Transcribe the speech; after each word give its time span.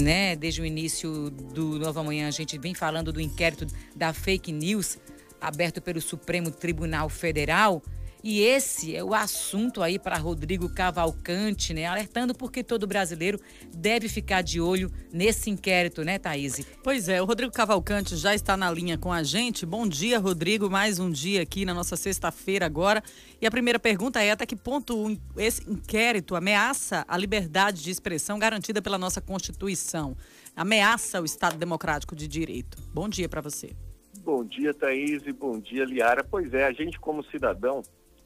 né? 0.00 0.34
Desde 0.34 0.60
o 0.60 0.66
início 0.66 1.30
do 1.30 1.78
Nova 1.78 2.02
Manhã, 2.02 2.26
a 2.26 2.32
gente 2.32 2.58
vem 2.58 2.74
falando 2.74 3.12
do 3.12 3.20
inquérito 3.20 3.64
da 3.94 4.12
fake 4.12 4.50
news 4.50 4.98
aberto 5.40 5.80
pelo 5.80 6.00
Supremo 6.00 6.50
Tribunal 6.50 7.08
Federal. 7.08 7.80
E 8.24 8.40
esse 8.40 8.94
é 8.94 9.02
o 9.02 9.14
assunto 9.14 9.82
aí 9.82 9.98
para 9.98 10.16
Rodrigo 10.16 10.68
Cavalcante, 10.68 11.74
né? 11.74 11.86
Alertando 11.86 12.32
porque 12.32 12.62
todo 12.62 12.86
brasileiro 12.86 13.40
deve 13.74 14.08
ficar 14.08 14.42
de 14.42 14.60
olho 14.60 14.92
nesse 15.12 15.50
inquérito, 15.50 16.04
né, 16.04 16.20
Thaís? 16.20 16.64
Pois 16.84 17.08
é, 17.08 17.20
o 17.20 17.24
Rodrigo 17.24 17.52
Cavalcante 17.52 18.16
já 18.16 18.32
está 18.32 18.56
na 18.56 18.70
linha 18.70 18.96
com 18.96 19.12
a 19.12 19.24
gente. 19.24 19.66
Bom 19.66 19.88
dia, 19.88 20.20
Rodrigo. 20.20 20.70
Mais 20.70 21.00
um 21.00 21.10
dia 21.10 21.42
aqui 21.42 21.64
na 21.64 21.74
nossa 21.74 21.96
sexta-feira 21.96 22.64
agora. 22.64 23.02
E 23.40 23.46
a 23.46 23.50
primeira 23.50 23.80
pergunta 23.80 24.22
é 24.22 24.30
até 24.30 24.46
que 24.46 24.54
ponto 24.54 25.18
esse 25.36 25.68
inquérito 25.68 26.36
ameaça 26.36 27.04
a 27.08 27.16
liberdade 27.16 27.82
de 27.82 27.90
expressão 27.90 28.38
garantida 28.38 28.80
pela 28.80 28.98
nossa 28.98 29.20
Constituição? 29.20 30.16
Ameaça 30.54 31.20
o 31.20 31.24
Estado 31.24 31.56
Democrático 31.56 32.14
de 32.14 32.28
Direito. 32.28 32.78
Bom 32.94 33.08
dia 33.08 33.28
para 33.28 33.40
você. 33.40 33.70
Bom 34.18 34.44
dia, 34.44 34.72
Thaís, 34.72 35.22
e 35.26 35.32
bom 35.32 35.58
dia, 35.58 35.84
Liara. 35.84 36.22
Pois 36.22 36.54
é, 36.54 36.64
a 36.64 36.72
gente 36.72 37.00
como 37.00 37.24
cidadão 37.24 37.82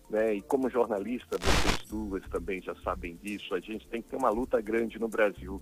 né? 0.08 0.34
E 0.34 0.42
como 0.42 0.70
jornalista, 0.70 1.36
vocês 1.38 1.88
duas 1.88 2.22
também 2.28 2.62
já 2.62 2.74
sabem 2.76 3.16
disso, 3.16 3.54
a 3.54 3.60
gente 3.60 3.86
tem 3.88 4.02
que 4.02 4.08
ter 4.08 4.16
uma 4.16 4.30
luta 4.30 4.60
grande 4.60 4.98
no 4.98 5.08
Brasil, 5.08 5.60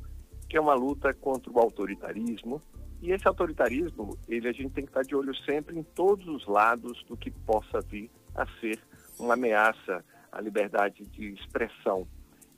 que 0.48 0.57
é 0.57 0.61
uma 0.61 0.75
luta 0.75 1.12
contra 1.15 1.51
o 1.51 1.59
autoritarismo. 1.59 2.61
E 3.03 3.11
esse 3.11 3.27
autoritarismo, 3.27 4.17
ele 4.29 4.48
a 4.48 4.53
gente 4.53 4.70
tem 4.70 4.84
que 4.84 4.91
estar 4.91 5.03
de 5.03 5.15
olho 5.15 5.34
sempre 5.45 5.79
em 5.79 5.83
todos 5.83 6.27
os 6.27 6.47
lados 6.47 7.03
do 7.05 7.17
que 7.17 7.30
possa 7.30 7.80
vir 7.80 8.11
a 8.34 8.47
ser 8.61 8.79
uma 9.19 9.34
ameaça 9.34 10.05
à 10.33 10.41
liberdade 10.41 11.05
de 11.06 11.33
expressão. 11.33 12.06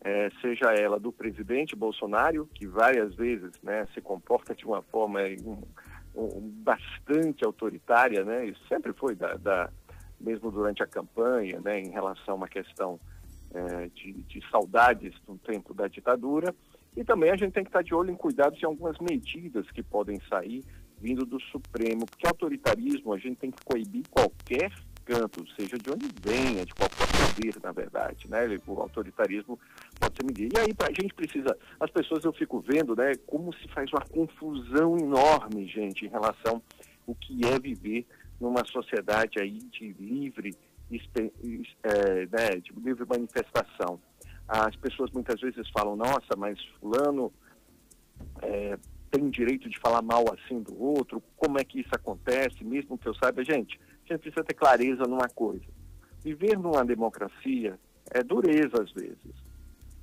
É, 0.02 0.30
seja 0.40 0.72
ela 0.72 1.00
do 1.00 1.10
presidente 1.10 1.74
Bolsonaro, 1.74 2.48
que 2.54 2.66
várias 2.66 3.14
vezes 3.16 3.50
né, 3.62 3.88
se 3.92 4.00
comporta 4.00 4.54
de 4.54 4.64
uma 4.64 4.80
forma 4.82 5.20
um, 5.44 5.62
um, 6.14 6.48
bastante 6.62 7.44
autoritária, 7.44 8.24
né, 8.24 8.46
e 8.46 8.56
sempre 8.68 8.92
foi 8.92 9.16
da, 9.16 9.34
da 9.34 9.68
mesmo 10.20 10.50
durante 10.50 10.82
a 10.82 10.86
campanha, 10.86 11.60
né, 11.60 11.80
em 11.80 11.90
relação 11.90 12.34
a 12.34 12.36
uma 12.36 12.48
questão 12.48 12.98
é, 13.54 13.88
de, 13.94 14.12
de, 14.12 14.42
saudades 14.50 15.14
do 15.26 15.38
tempo 15.38 15.72
da 15.72 15.88
ditadura. 15.88 16.54
E 16.96 17.04
também 17.04 17.30
a 17.30 17.36
gente 17.36 17.52
tem 17.52 17.62
que 17.62 17.68
estar 17.68 17.82
de 17.82 17.94
olho 17.94 18.10
em 18.10 18.16
cuidados 18.16 18.58
de 18.58 18.64
algumas 18.64 18.98
medidas 18.98 19.70
que 19.70 19.82
podem 19.82 20.20
sair 20.28 20.64
vindo 20.98 21.26
do 21.26 21.38
Supremo, 21.40 22.06
porque 22.06 22.26
autoritarismo 22.26 23.12
a 23.12 23.18
gente 23.18 23.36
tem 23.36 23.50
que 23.50 23.62
coibir 23.64 24.02
qualquer 24.10 24.72
canto, 25.04 25.46
seja 25.54 25.78
de 25.78 25.90
onde 25.90 26.08
venha, 26.20 26.66
de 26.66 26.74
qualquer 26.74 27.06
poder, 27.06 27.54
na 27.62 27.70
verdade, 27.70 28.28
né? 28.28 28.40
O 28.66 28.80
autoritarismo 28.80 29.58
pode 30.00 30.16
ser 30.16 30.24
medido. 30.24 30.58
E 30.58 30.60
aí 30.60 30.74
a 30.80 31.00
gente 31.00 31.14
precisa, 31.14 31.56
as 31.78 31.90
pessoas 31.90 32.24
eu 32.24 32.32
fico 32.32 32.60
vendo, 32.60 32.96
né, 32.96 33.12
como 33.26 33.54
se 33.54 33.68
faz 33.68 33.90
uma 33.92 34.00
confusão 34.02 34.98
enorme, 34.98 35.66
gente, 35.68 36.04
em 36.04 36.08
relação 36.08 36.60
ao 37.06 37.14
que 37.14 37.46
é 37.46 37.58
viver 37.58 38.04
numa 38.40 38.64
sociedade 38.64 39.40
aí 39.40 39.58
de 39.58 39.92
livre, 39.94 40.54
é, 41.82 42.26
né, 42.26 42.60
de 42.60 42.72
livre 42.72 43.04
manifestação. 43.06 44.00
As 44.48 44.76
pessoas 44.76 45.10
muitas 45.10 45.40
vezes 45.40 45.68
falam, 45.70 45.96
nossa, 45.96 46.36
mas 46.36 46.58
fulano 46.78 47.32
é, 48.42 48.78
tem 49.10 49.28
direito 49.28 49.68
de 49.68 49.78
falar 49.78 50.02
mal 50.02 50.24
assim 50.32 50.62
do 50.62 50.80
outro, 50.80 51.22
como 51.36 51.58
é 51.58 51.64
que 51.64 51.80
isso 51.80 51.90
acontece, 51.92 52.62
mesmo 52.62 52.98
que 52.98 53.08
eu 53.08 53.14
saiba. 53.14 53.44
Gente, 53.44 53.80
a 54.04 54.12
gente 54.12 54.20
precisa 54.22 54.44
ter 54.44 54.54
clareza 54.54 55.04
numa 55.04 55.28
coisa. 55.28 55.64
Viver 56.22 56.58
numa 56.58 56.84
democracia 56.84 57.78
é 58.10 58.22
dureza 58.22 58.82
às 58.82 58.92
vezes. 58.92 59.46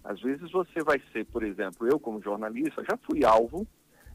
Às 0.04 0.22
vezes 0.22 0.52
você 0.52 0.84
vai 0.84 1.02
ser, 1.14 1.26
por 1.26 1.44
exemplo, 1.44 1.88
eu 1.88 1.98
como 1.98 2.22
jornalista 2.22 2.84
já 2.84 2.98
fui 2.98 3.24
alvo 3.24 3.66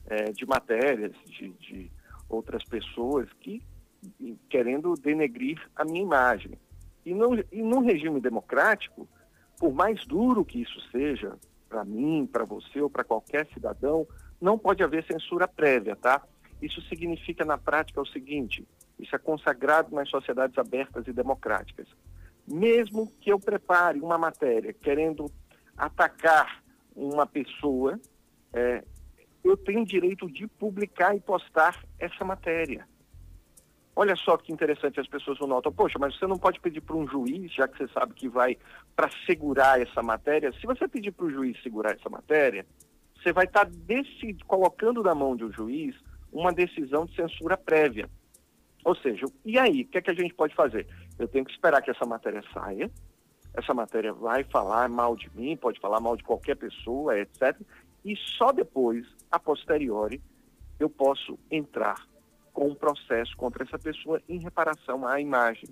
é, 0.07 0.33
de 0.33 0.45
matérias 0.47 1.13
de, 1.27 1.49
de 1.51 1.91
outras 2.29 2.63
pessoas 2.65 3.29
que 3.41 3.63
querendo 4.49 4.95
denegrir 4.95 5.61
a 5.75 5.85
minha 5.85 6.03
imagem. 6.03 6.53
E, 7.05 7.15
não, 7.15 7.35
e 7.35 7.63
num 7.63 7.81
regime 7.81 8.21
democrático, 8.21 9.09
por 9.59 9.73
mais 9.73 10.05
duro 10.07 10.45
que 10.45 10.61
isso 10.63 10.81
seja, 10.91 11.37
para 11.69 11.85
mim, 11.85 12.29
para 12.31 12.45
você 12.45 12.81
ou 12.81 12.91
para 12.91 13.05
qualquer 13.05 13.47
cidadão, 13.53 14.07
não 14.41 14.59
pode 14.59 14.83
haver 14.83 15.05
censura 15.05 15.49
prévia, 15.49 15.97
tá? 15.97 16.23
Isso 16.61 16.81
significa 16.83 17.45
na 17.45 17.59
prática 17.59 18.01
o 18.01 18.07
seguinte: 18.07 18.67
isso 18.99 19.15
é 19.15 19.19
consagrado 19.19 19.95
nas 19.95 20.09
sociedades 20.09 20.57
abertas 20.59 21.07
e 21.07 21.13
democráticas. 21.13 21.87
Mesmo 22.47 23.13
que 23.21 23.31
eu 23.31 23.39
prepare 23.39 24.01
uma 24.01 24.17
matéria 24.17 24.73
querendo 24.73 25.27
atacar 25.77 26.63
uma 26.97 27.27
pessoa, 27.27 28.01
é, 28.53 28.83
eu 29.45 29.57
tenho 29.57 29.85
direito 29.85 30.31
de 30.31 30.47
publicar 30.47 31.15
e 31.15 31.21
postar 31.21 31.85
essa 31.99 32.25
matéria. 32.25 32.87
Olha 34.01 34.15
só 34.15 34.37
que 34.37 34.53
interessante, 34.53 35.01
as 35.01 35.09
pessoas 35.09 35.41
vão 35.41 35.49
notar, 35.49 35.73
poxa, 35.73 35.99
mas 35.99 36.17
você 36.17 36.25
não 36.25 36.39
pode 36.39 36.61
pedir 36.61 36.81
para 36.81 36.95
um 36.95 37.05
juiz, 37.05 37.53
já 37.53 37.67
que 37.67 37.79
você 37.79 37.93
sabe 37.93 38.15
que 38.15 38.29
vai 38.29 38.57
para 38.95 39.11
segurar 39.27 39.83
essa 39.83 40.01
matéria. 40.05 40.53
Se 40.53 40.69
você 40.69 40.87
pedir 40.87 41.11
para 41.11 41.27
o 41.27 41.31
juiz 41.33 41.61
segurar 41.65 41.97
essa 41.97 42.09
matéria, 42.09 42.65
você 43.17 43.33
vai 43.33 43.47
estar 43.47 43.67
tá 43.67 43.73
colocando 44.47 45.03
na 45.03 45.17
mão 45.17 45.35
de 45.35 45.43
um 45.43 45.53
juiz 45.53 45.97
uma 46.33 46.53
decisão 46.53 47.07
de 47.07 47.17
censura 47.17 47.57
prévia. 47.57 48.09
Ou 48.85 48.95
seja, 48.95 49.27
e 49.45 49.59
aí, 49.59 49.83
o 49.83 49.89
que, 49.89 49.99
é 49.99 50.01
que 50.01 50.13
a 50.13 50.15
gente 50.15 50.33
pode 50.33 50.55
fazer? 50.55 50.87
Eu 51.19 51.27
tenho 51.27 51.45
que 51.45 51.51
esperar 51.51 51.83
que 51.83 51.91
essa 51.91 52.07
matéria 52.07 52.45
saia, 52.55 52.89
essa 53.53 53.75
matéria 53.75 54.13
vai 54.13 54.45
falar 54.45 54.89
mal 54.89 55.17
de 55.17 55.29
mim, 55.35 55.57
pode 55.57 55.81
falar 55.81 55.99
mal 55.99 56.17
de 56.17 56.23
qualquer 56.23 56.55
pessoa, 56.55 57.19
etc. 57.19 57.61
E 58.05 58.15
só 58.15 58.53
depois, 58.53 59.05
a 59.29 59.41
posteriori, 59.41 60.23
eu 60.79 60.89
posso 60.89 61.37
entrar 61.51 62.08
com 62.59 62.71
um 62.71 62.75
processo 62.75 63.37
contra 63.37 63.63
essa 63.63 63.79
pessoa 63.79 64.21
em 64.29 64.41
reparação 64.41 65.07
à 65.07 65.21
imagem, 65.21 65.69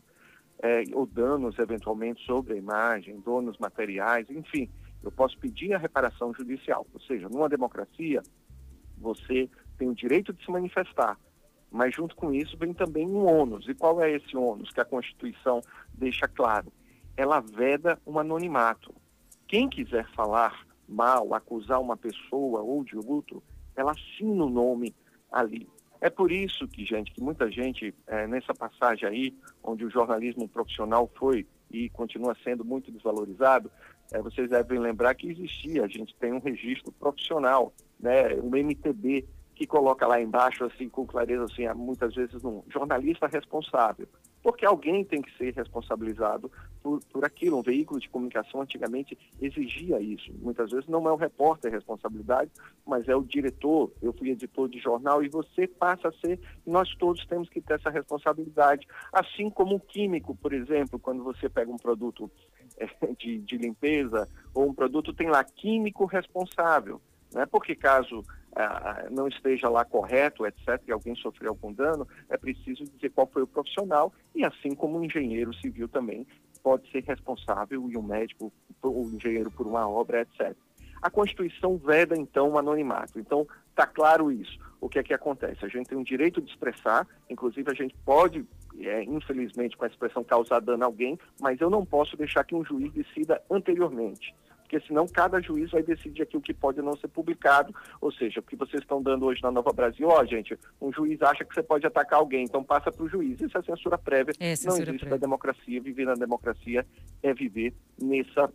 é, 0.62 0.84
ou 0.92 1.04
danos 1.04 1.58
eventualmente 1.58 2.24
sobre 2.24 2.54
a 2.54 2.56
imagem, 2.56 3.20
danos 3.26 3.58
materiais, 3.58 4.30
enfim, 4.30 4.70
eu 5.02 5.10
posso 5.10 5.36
pedir 5.36 5.74
a 5.74 5.78
reparação 5.78 6.32
judicial. 6.32 6.86
Ou 6.94 7.00
seja, 7.00 7.28
numa 7.28 7.48
democracia, 7.48 8.22
você 8.96 9.50
tem 9.76 9.88
o 9.88 9.94
direito 9.96 10.32
de 10.32 10.44
se 10.44 10.48
manifestar, 10.48 11.18
mas 11.72 11.92
junto 11.92 12.14
com 12.14 12.32
isso 12.32 12.56
vem 12.56 12.72
também 12.72 13.04
um 13.04 13.26
ônus. 13.26 13.66
E 13.68 13.74
qual 13.74 14.00
é 14.00 14.12
esse 14.12 14.36
ônus 14.36 14.70
que 14.70 14.80
a 14.80 14.84
Constituição 14.84 15.60
deixa 15.92 16.28
claro? 16.28 16.72
Ela 17.16 17.40
veda 17.40 17.98
um 18.06 18.16
anonimato. 18.16 18.94
Quem 19.48 19.68
quiser 19.68 20.08
falar 20.12 20.64
mal, 20.88 21.34
acusar 21.34 21.80
uma 21.80 21.96
pessoa 21.96 22.60
ou 22.60 22.84
de 22.84 22.96
outro, 22.96 23.42
ela 23.74 23.90
assina 23.90 24.44
o 24.44 24.48
nome 24.48 24.94
ali. 25.32 25.68
É 26.00 26.10
por 26.10 26.30
isso 26.30 26.66
que, 26.68 26.84
gente, 26.84 27.12
que 27.12 27.22
muita 27.22 27.50
gente, 27.50 27.94
é, 28.06 28.26
nessa 28.26 28.54
passagem 28.54 29.08
aí, 29.08 29.34
onde 29.62 29.84
o 29.84 29.90
jornalismo 29.90 30.48
profissional 30.48 31.10
foi 31.16 31.46
e 31.70 31.88
continua 31.90 32.36
sendo 32.44 32.64
muito 32.64 32.90
desvalorizado, 32.90 33.70
é, 34.12 34.20
vocês 34.20 34.48
devem 34.48 34.78
lembrar 34.78 35.14
que 35.14 35.28
existia, 35.28 35.84
a 35.84 35.88
gente 35.88 36.14
tem 36.16 36.32
um 36.32 36.38
registro 36.38 36.92
profissional, 36.92 37.72
né, 37.98 38.34
um 38.42 38.50
MTB, 38.50 39.26
que 39.54 39.66
coloca 39.66 40.06
lá 40.06 40.20
embaixo, 40.20 40.64
assim, 40.64 40.88
com 40.88 41.06
clareza, 41.06 41.44
assim, 41.44 41.66
muitas 41.74 42.14
vezes 42.14 42.44
um 42.44 42.62
jornalista 42.68 43.26
responsável 43.26 44.06
porque 44.46 44.64
alguém 44.64 45.04
tem 45.04 45.20
que 45.20 45.36
ser 45.36 45.52
responsabilizado 45.54 46.48
por, 46.80 47.00
por 47.06 47.24
aquilo. 47.24 47.58
Um 47.58 47.62
veículo 47.62 47.98
de 47.98 48.08
comunicação 48.08 48.60
antigamente 48.60 49.18
exigia 49.42 50.00
isso. 50.00 50.32
Muitas 50.40 50.70
vezes 50.70 50.88
não 50.88 51.08
é 51.08 51.10
o 51.10 51.16
repórter 51.16 51.72
a 51.72 51.74
responsabilidade, 51.74 52.52
mas 52.86 53.08
é 53.08 53.16
o 53.16 53.24
diretor. 53.24 53.90
Eu 54.00 54.12
fui 54.12 54.30
editor 54.30 54.68
de 54.68 54.78
jornal 54.78 55.20
e 55.20 55.28
você 55.28 55.66
passa 55.66 56.06
a 56.06 56.12
ser, 56.12 56.38
nós 56.64 56.88
todos 56.94 57.26
temos 57.26 57.48
que 57.48 57.60
ter 57.60 57.74
essa 57.74 57.90
responsabilidade. 57.90 58.86
Assim 59.12 59.50
como 59.50 59.74
um 59.74 59.80
químico, 59.80 60.36
por 60.36 60.52
exemplo, 60.52 60.96
quando 60.96 61.24
você 61.24 61.48
pega 61.48 61.72
um 61.72 61.76
produto 61.76 62.30
é, 62.76 62.86
de, 63.18 63.38
de 63.38 63.58
limpeza 63.58 64.28
ou 64.54 64.68
um 64.68 64.72
produto 64.72 65.12
tem 65.12 65.28
lá 65.28 65.42
químico 65.42 66.04
responsável. 66.04 67.00
Né? 67.34 67.46
Porque 67.46 67.74
caso 67.74 68.22
ah, 68.56 69.06
não 69.10 69.28
esteja 69.28 69.68
lá 69.68 69.84
correto, 69.84 70.46
etc., 70.46 70.80
e 70.88 70.92
alguém 70.92 71.14
sofreu 71.14 71.50
algum 71.50 71.72
dano, 71.72 72.08
é 72.28 72.36
preciso 72.38 72.84
dizer 72.84 73.10
qual 73.10 73.26
foi 73.26 73.42
o 73.42 73.46
profissional, 73.46 74.12
e 74.34 74.44
assim 74.44 74.74
como 74.74 74.98
o 74.98 75.04
engenheiro 75.04 75.54
civil 75.54 75.86
também 75.88 76.26
pode 76.62 76.90
ser 76.90 77.04
responsável, 77.04 77.88
e 77.90 77.96
o 77.96 78.02
médico, 78.02 78.52
o 78.82 79.10
engenheiro 79.12 79.50
por 79.50 79.66
uma 79.66 79.86
obra, 79.88 80.22
etc. 80.22 80.56
A 81.02 81.10
Constituição 81.10 81.76
veda, 81.76 82.16
então, 82.16 82.50
o 82.50 82.58
anonimato. 82.58 83.20
Então, 83.20 83.46
está 83.70 83.86
claro 83.86 84.32
isso. 84.32 84.58
O 84.80 84.88
que 84.88 84.98
é 84.98 85.02
que 85.02 85.12
acontece? 85.12 85.64
A 85.64 85.68
gente 85.68 85.88
tem 85.88 85.98
um 85.98 86.02
direito 86.02 86.40
de 86.40 86.50
expressar, 86.50 87.06
inclusive 87.28 87.70
a 87.70 87.74
gente 87.74 87.94
pode, 88.04 88.44
é, 88.78 89.04
infelizmente, 89.04 89.76
com 89.76 89.84
a 89.84 89.88
expressão 89.88 90.24
causar 90.24 90.60
dano 90.60 90.82
a 90.82 90.86
alguém, 90.86 91.18
mas 91.40 91.60
eu 91.60 91.68
não 91.68 91.84
posso 91.84 92.16
deixar 92.16 92.42
que 92.44 92.54
um 92.54 92.64
juiz 92.64 92.90
decida 92.92 93.42
anteriormente 93.50 94.34
porque 94.66 94.80
senão 94.80 95.06
cada 95.06 95.40
juiz 95.40 95.70
vai 95.70 95.82
decidir 95.82 96.22
aqui 96.22 96.36
o 96.36 96.40
que 96.40 96.52
pode 96.52 96.82
não 96.82 96.96
ser 96.96 97.06
publicado, 97.06 97.72
ou 98.00 98.12
seja, 98.12 98.40
o 98.40 98.42
que 98.42 98.56
vocês 98.56 98.82
estão 98.82 99.00
dando 99.00 99.24
hoje 99.24 99.40
na 99.40 99.50
Nova 99.50 99.72
Brasil, 99.72 100.08
ó, 100.08 100.24
gente, 100.24 100.58
um 100.80 100.92
juiz 100.92 101.22
acha 101.22 101.44
que 101.44 101.54
você 101.54 101.62
pode 101.62 101.86
atacar 101.86 102.18
alguém, 102.18 102.44
então 102.44 102.64
passa 102.64 102.90
para 102.90 103.04
o 103.04 103.08
juiz. 103.08 103.40
Isso 103.40 103.56
é 103.56 103.62
censura 103.62 103.96
prévia, 103.96 104.34
é 104.40 104.56
censura 104.56 104.74
não 104.74 104.82
existe 104.82 104.98
prévia. 104.98 105.18
da 105.18 105.24
democracia, 105.24 105.80
viver 105.80 106.04
na 106.04 106.14
democracia 106.14 106.84
é 107.22 107.32
viver 107.32 107.72
nessa 108.00 108.52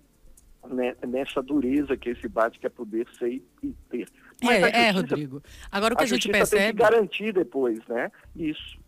né, 0.70 0.96
nessa 1.08 1.42
dureza 1.42 1.98
que 1.98 2.10
esse 2.10 2.28
bate 2.28 2.60
quer 2.60 2.70
poder 2.70 3.08
ser 3.18 3.42
e 3.64 3.76
ter. 3.90 4.08
Mas 4.44 4.64
é, 4.64 4.88
é, 4.88 4.92
Rodrigo. 4.92 5.42
Agora 5.72 5.94
o 5.94 5.98
que 5.98 6.04
a, 6.04 6.06
a 6.06 6.10
gente 6.10 6.30
percebe. 6.30 6.62
Tem 6.62 6.72
que 6.76 6.78
garantir 6.78 7.34
depois, 7.34 7.80
né? 7.88 8.12
Isso. 8.36 8.81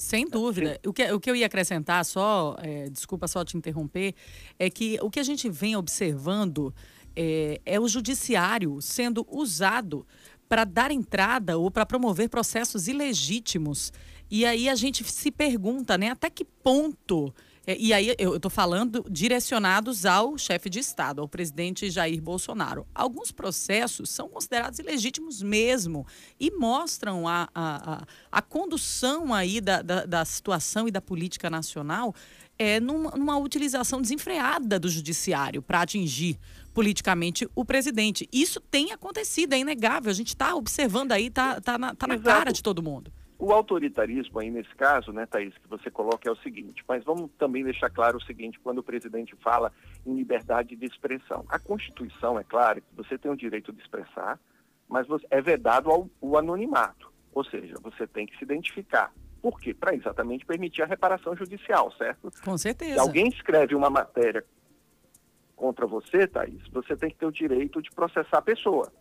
Sem 0.00 0.26
dúvida. 0.26 0.80
O 0.86 0.94
que, 0.94 1.12
o 1.12 1.20
que 1.20 1.30
eu 1.30 1.36
ia 1.36 1.44
acrescentar, 1.44 2.02
só, 2.06 2.56
é, 2.58 2.88
desculpa 2.88 3.28
só 3.28 3.44
te 3.44 3.58
interromper, 3.58 4.14
é 4.58 4.70
que 4.70 4.98
o 5.02 5.10
que 5.10 5.20
a 5.20 5.22
gente 5.22 5.46
vem 5.50 5.76
observando 5.76 6.74
é, 7.14 7.60
é 7.66 7.78
o 7.78 7.86
judiciário 7.86 8.80
sendo 8.80 9.26
usado 9.30 10.06
para 10.48 10.64
dar 10.64 10.90
entrada 10.90 11.58
ou 11.58 11.70
para 11.70 11.84
promover 11.84 12.30
processos 12.30 12.88
ilegítimos. 12.88 13.92
E 14.30 14.46
aí 14.46 14.70
a 14.70 14.74
gente 14.74 15.04
se 15.04 15.30
pergunta, 15.30 15.98
né, 15.98 16.08
até 16.08 16.30
que 16.30 16.46
ponto 16.46 17.34
é, 17.66 17.76
e 17.78 17.92
aí 17.92 18.14
eu 18.18 18.36
estou 18.36 18.50
falando 18.50 19.04
direcionados 19.10 20.06
ao 20.06 20.38
chefe 20.38 20.70
de 20.70 20.78
Estado, 20.78 21.20
ao 21.20 21.28
presidente 21.28 21.90
Jair 21.90 22.20
Bolsonaro. 22.20 22.86
Alguns 22.94 23.30
processos 23.30 24.08
são 24.08 24.28
considerados 24.28 24.78
ilegítimos 24.78 25.42
mesmo 25.42 26.06
e 26.38 26.50
mostram 26.50 27.28
a, 27.28 27.48
a, 27.54 27.92
a, 27.92 28.02
a 28.32 28.42
condução 28.42 29.34
aí 29.34 29.60
da, 29.60 29.82
da, 29.82 30.06
da, 30.06 30.24
situação 30.24 30.88
e 30.88 30.90
da 30.90 31.02
política 31.02 31.50
nacional 31.50 32.14
é, 32.58 32.80
numa, 32.80 33.10
numa 33.10 33.38
utilização 33.38 34.00
desenfreada 34.00 34.78
do 34.78 34.88
judiciário 34.88 35.60
para 35.60 35.82
atingir 35.82 36.38
politicamente 36.72 37.48
o 37.54 37.64
presidente. 37.64 38.28
Isso 38.32 38.60
tem 38.60 38.92
acontecido, 38.92 39.52
é 39.52 39.58
inegável. 39.58 40.10
A 40.10 40.14
gente 40.14 40.28
está 40.28 40.54
observando 40.54 41.12
aí, 41.12 41.26
está 41.26 41.60
tá 41.60 41.76
na, 41.76 41.94
tá 41.94 42.06
na 42.06 42.18
cara 42.18 42.52
de 42.52 42.62
todo 42.62 42.82
mundo. 42.82 43.12
O 43.40 43.54
autoritarismo 43.54 44.38
aí 44.38 44.50
nesse 44.50 44.74
caso, 44.74 45.12
né, 45.12 45.24
Thaís, 45.24 45.56
que 45.56 45.66
você 45.66 45.90
coloca 45.90 46.28
é 46.28 46.30
o 46.30 46.36
seguinte, 46.36 46.84
mas 46.86 47.02
vamos 47.02 47.30
também 47.38 47.64
deixar 47.64 47.88
claro 47.88 48.18
o 48.18 48.22
seguinte, 48.22 48.60
quando 48.60 48.78
o 48.78 48.82
presidente 48.82 49.34
fala 49.36 49.72
em 50.06 50.14
liberdade 50.14 50.76
de 50.76 50.84
expressão. 50.84 51.46
A 51.48 51.58
Constituição, 51.58 52.38
é 52.38 52.44
claro, 52.44 52.82
que 52.82 52.94
você 52.94 53.16
tem 53.16 53.30
o 53.30 53.36
direito 53.36 53.72
de 53.72 53.80
expressar, 53.80 54.38
mas 54.86 55.06
é 55.30 55.40
vedado 55.40 55.90
ao, 55.90 56.10
o 56.20 56.36
anonimato, 56.36 57.10
ou 57.32 57.42
seja, 57.42 57.76
você 57.82 58.06
tem 58.06 58.26
que 58.26 58.36
se 58.36 58.44
identificar. 58.44 59.10
Por 59.40 59.58
quê? 59.58 59.72
Para 59.72 59.94
exatamente 59.94 60.44
permitir 60.44 60.82
a 60.82 60.86
reparação 60.86 61.34
judicial, 61.34 61.90
certo? 61.92 62.30
Com 62.44 62.58
certeza. 62.58 62.92
Se 62.92 63.00
alguém 63.00 63.26
escreve 63.28 63.74
uma 63.74 63.88
matéria 63.88 64.44
contra 65.56 65.86
você, 65.86 66.26
Thaís, 66.26 66.62
você 66.70 66.94
tem 66.94 67.08
que 67.08 67.16
ter 67.16 67.24
o 67.24 67.32
direito 67.32 67.80
de 67.80 67.90
processar 67.90 68.36
a 68.36 68.42
pessoa. 68.42 68.92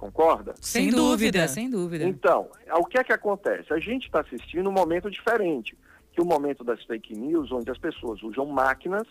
Concorda? 0.00 0.54
Sem, 0.62 0.88
dúvida, 0.88 1.46
sem 1.46 1.68
dúvida. 1.68 2.04
Então, 2.04 2.48
o 2.72 2.86
que 2.86 2.98
é 2.98 3.04
que 3.04 3.12
acontece? 3.12 3.70
A 3.70 3.78
gente 3.78 4.06
está 4.06 4.22
assistindo 4.22 4.70
um 4.70 4.72
momento 4.72 5.10
diferente, 5.10 5.76
que 6.10 6.18
é 6.18 6.22
o 6.22 6.26
momento 6.26 6.64
das 6.64 6.82
fake 6.84 7.12
news, 7.12 7.52
onde 7.52 7.70
as 7.70 7.76
pessoas 7.76 8.22
usam 8.22 8.46
máquinas 8.46 9.06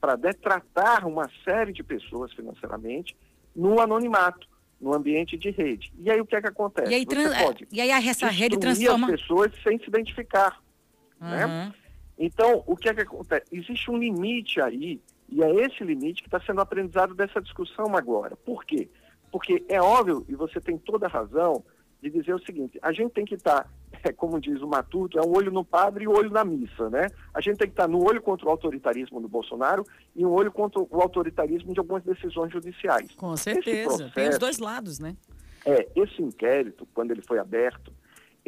para 0.00 0.16
detratar 0.16 1.06
uma 1.06 1.28
série 1.44 1.74
de 1.74 1.82
pessoas 1.82 2.32
financeiramente 2.32 3.14
no 3.54 3.82
anonimato, 3.82 4.48
no 4.80 4.94
ambiente 4.94 5.36
de 5.36 5.50
rede. 5.50 5.92
E 5.98 6.10
aí 6.10 6.18
o 6.18 6.24
que 6.24 6.34
é 6.34 6.40
que 6.40 6.48
acontece? 6.48 6.90
E 6.90 6.94
aí, 6.94 7.06
e 7.70 7.80
aí 7.82 8.08
essa 8.08 8.28
rede 8.28 8.58
transforma 8.58 9.08
as 9.08 9.20
pessoas 9.20 9.52
sem 9.62 9.78
se 9.78 9.88
identificar, 9.88 10.58
uhum. 11.20 11.28
né? 11.28 11.74
Então, 12.18 12.64
o 12.66 12.74
que 12.74 12.88
é 12.88 12.94
que 12.94 13.02
acontece? 13.02 13.44
Existe 13.52 13.90
um 13.90 13.98
limite 13.98 14.58
aí, 14.58 15.02
e 15.28 15.42
é 15.42 15.54
esse 15.66 15.84
limite 15.84 16.22
que 16.22 16.28
está 16.28 16.40
sendo 16.40 16.62
aprendizado 16.62 17.14
dessa 17.14 17.42
discussão 17.42 17.94
agora. 17.94 18.34
Por 18.36 18.64
quê? 18.64 18.88
Porque 19.50 19.64
é 19.68 19.82
óbvio, 19.82 20.24
e 20.28 20.34
você 20.36 20.60
tem 20.60 20.78
toda 20.78 21.06
a 21.06 21.08
razão, 21.08 21.64
de 22.00 22.08
dizer 22.08 22.34
o 22.34 22.38
seguinte, 22.38 22.78
a 22.80 22.92
gente 22.92 23.10
tem 23.10 23.24
que 23.24 23.34
estar, 23.34 23.64
tá, 23.64 23.68
é, 24.04 24.12
como 24.12 24.40
diz 24.40 24.62
o 24.62 24.68
Matuto, 24.68 25.18
é 25.18 25.22
um 25.22 25.34
olho 25.34 25.50
no 25.50 25.64
padre 25.64 26.04
e 26.04 26.08
um 26.08 26.12
olho 26.12 26.30
na 26.30 26.44
missa, 26.44 26.88
né? 26.88 27.08
A 27.34 27.40
gente 27.40 27.58
tem 27.58 27.66
que 27.66 27.72
estar 27.72 27.82
tá 27.84 27.88
no 27.88 28.02
olho 28.02 28.22
contra 28.22 28.46
o 28.46 28.50
autoritarismo 28.50 29.20
do 29.20 29.28
Bolsonaro 29.28 29.84
e 30.14 30.24
um 30.24 30.30
olho 30.30 30.52
contra 30.52 30.80
o 30.80 31.00
autoritarismo 31.00 31.72
de 31.72 31.80
algumas 31.80 32.04
decisões 32.04 32.52
judiciais. 32.52 33.10
Com 33.16 33.36
certeza, 33.36 33.88
processo, 33.88 34.14
tem 34.14 34.28
os 34.28 34.38
dois 34.38 34.58
lados, 34.58 34.98
né? 34.98 35.16
É, 35.66 35.88
esse 35.94 36.22
inquérito, 36.22 36.86
quando 36.94 37.10
ele 37.10 37.22
foi 37.22 37.38
aberto, 37.38 37.92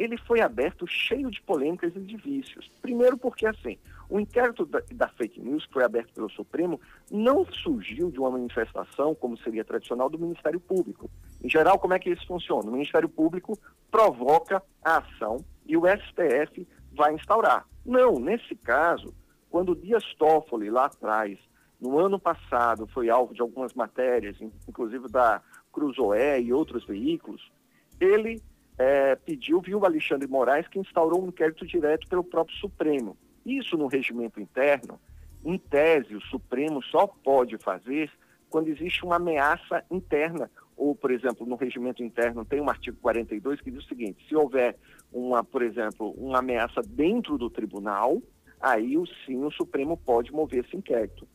ele 0.03 0.17
foi 0.17 0.41
aberto 0.41 0.85
cheio 0.85 1.31
de 1.31 1.41
polêmicas 1.41 1.95
e 1.95 1.99
de 1.99 2.17
vícios. 2.17 2.69
Primeiro 2.81 3.17
porque, 3.17 3.45
assim, 3.45 3.77
o 4.09 4.19
inquérito 4.19 4.65
da, 4.65 4.81
da, 4.93 5.07
fake 5.07 5.39
news, 5.39 5.65
que 5.65 5.73
foi 5.73 5.83
aberto 5.83 6.13
pelo 6.13 6.29
Supremo, 6.29 6.79
não 7.09 7.45
surgiu 7.45 8.11
de 8.11 8.19
uma 8.19 8.31
manifestação, 8.31 9.15
como 9.15 9.37
seria 9.37 9.63
tradicional, 9.63 10.09
do 10.09 10.19
Ministério 10.19 10.59
Público. 10.59 11.09
Em 11.41 11.49
geral, 11.49 11.79
como 11.79 11.93
é 11.93 11.99
que 11.99 12.09
isso 12.09 12.27
funciona? 12.27 12.69
O 12.69 12.73
Ministério 12.73 13.07
Público 13.07 13.57
provoca 13.89 14.61
a 14.83 14.97
ação 14.97 15.37
e 15.65 15.77
o 15.77 15.83
STF 15.87 16.67
vai 16.93 17.13
instaurar. 17.13 17.65
Não, 17.85 18.19
nesse 18.19 18.55
caso, 18.55 19.13
quando 19.49 19.71
o 19.71 19.75
Dias 19.75 20.03
Toffoli, 20.15 20.69
lá 20.69 20.85
atrás, 20.85 21.39
no 21.79 21.97
ano 21.97 22.19
passado, 22.19 22.87
foi 22.87 23.09
alvo 23.09 23.33
de 23.33 23.41
algumas 23.41 23.73
matérias, 23.73 24.37
inclusive 24.67 25.07
da 25.07 25.41
Cruzoé 25.71 26.39
e 26.39 26.53
outros 26.53 26.85
veículos, 26.85 27.51
ele 27.99 28.41
é, 28.77 29.15
pediu, 29.15 29.61
viu 29.61 29.85
Alexandre 29.85 30.27
Moraes, 30.27 30.67
que 30.67 30.79
instaurou 30.79 31.23
um 31.23 31.27
inquérito 31.27 31.65
direto 31.65 32.07
pelo 32.07 32.23
próprio 32.23 32.55
Supremo. 32.57 33.17
Isso 33.45 33.77
no 33.77 33.87
regimento 33.87 34.39
interno, 34.39 34.99
em 35.43 35.57
tese, 35.57 36.15
o 36.15 36.21
Supremo 36.21 36.81
só 36.83 37.05
pode 37.05 37.57
fazer 37.57 38.09
quando 38.49 38.69
existe 38.69 39.03
uma 39.03 39.17
ameaça 39.17 39.83
interna. 39.91 40.49
Ou, 40.75 40.95
por 40.95 41.11
exemplo, 41.11 41.45
no 41.45 41.55
regimento 41.55 42.03
interno 42.03 42.45
tem 42.45 42.61
um 42.61 42.69
artigo 42.69 42.97
42 43.01 43.61
que 43.61 43.69
diz 43.69 43.83
o 43.83 43.87
seguinte: 43.87 44.25
se 44.27 44.35
houver 44.35 44.75
uma, 45.11 45.43
por 45.43 45.61
exemplo, 45.61 46.11
uma 46.11 46.39
ameaça 46.39 46.81
dentro 46.81 47.37
do 47.37 47.49
tribunal, 47.49 48.21
aí 48.59 48.95
sim 49.25 49.43
o 49.43 49.51
Supremo 49.51 49.97
pode 49.97 50.31
mover 50.31 50.65
esse 50.65 50.75
inquérito. 50.75 51.27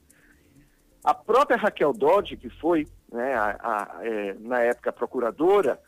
A 1.04 1.14
própria 1.14 1.56
Raquel 1.56 1.92
Dodge, 1.92 2.36
que 2.36 2.50
foi, 2.50 2.86
né, 3.12 3.34
a, 3.34 3.50
a, 3.60 4.06
é, 4.06 4.34
na 4.40 4.60
época, 4.60 4.92
procuradora, 4.92 5.80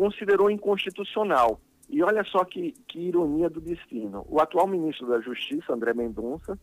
considerou 0.00 0.50
inconstitucional 0.50 1.60
e 1.86 2.02
olha 2.02 2.24
só 2.24 2.42
que, 2.42 2.72
que 2.88 2.98
ironia 2.98 3.50
do 3.50 3.60
destino. 3.60 4.24
O 4.30 4.40
atual 4.40 4.66
ministro 4.66 5.06
da 5.06 5.20
Justiça, 5.20 5.74
André 5.74 5.92
Mendonça, 5.92 6.58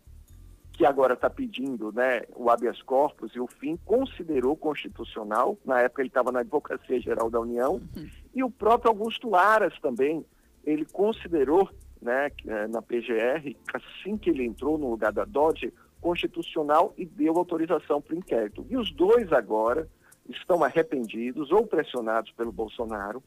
que 0.74 0.84
agora 0.84 1.13
está 1.13 1.30
pedindo 1.30 1.92
né, 1.92 2.24
o 2.36 2.50
habeas 2.50 2.81
corpus 2.81 3.36
e 3.36 3.39
o 3.39 3.45
fim, 3.45 3.78
considerou 3.86 4.56
constitucional, 4.56 5.56
na 5.63 5.81
época 5.81 6.01
ele 6.01 6.10
estava 6.10 6.31
na 6.31 6.39
Advocacia 6.39 7.00
Geral 7.00 7.30
da 7.30 7.39
União, 7.39 7.74
uhum. 7.74 8.10
e 8.34 8.44
o 8.44 8.50
próprio 8.50 8.89
Augusto 8.89 9.36
Aras 9.36 9.78
também, 9.81 10.25
ele 10.66 10.86
considerou 10.86 11.69
né, 12.01 12.31
eh, 12.48 12.68
na 12.68 12.81
PGR, 12.81 13.56
assim 13.72 14.18
que 14.18 14.31
ele 14.31 14.45
entrou 14.45 14.80
no 14.80 14.90
lugar 14.90 15.13
da 15.13 15.25
Dodge, 15.25 15.72
constitucional 16.01 16.92
e 16.98 17.06
deu 17.06 17.38
autorização 17.38 18.01
para 18.01 18.16
o 18.16 18.18
inquérito. 18.18 18.66
E 18.68 18.78
os 18.78 18.92
dois 18.92 19.31
agora 19.31 19.88
estão 20.29 20.63
arrependidos 20.63 21.51
ou 21.51 21.65
pressionados 21.65 22.31
pelo 22.31 22.51
Bolsonaro, 22.51 23.24